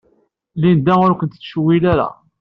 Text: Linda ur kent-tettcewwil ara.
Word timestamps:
Linda 0.61 0.93
ur 1.05 1.11
kent-tettcewwil 1.15 1.83
ara. 1.91 2.09